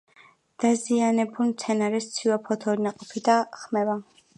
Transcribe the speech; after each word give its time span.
დაზიანებულ 0.63 1.51
მცენარეს 1.51 2.09
სცვივა 2.09 2.41
ფოთოლი, 2.49 2.87
ნაყოფი 2.89 3.29
და 3.31 3.41
ხმება. 3.65 4.05